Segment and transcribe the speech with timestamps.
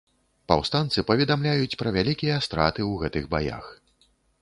[0.51, 3.73] Паўстанцы паведамляюць пра вялікія страты ў гэтых баях.